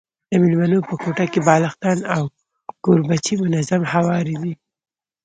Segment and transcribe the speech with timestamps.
[0.29, 2.23] د مېلمنو په کوټه کي بالښتان او
[2.83, 4.53] کوربچې منظم هواري دي.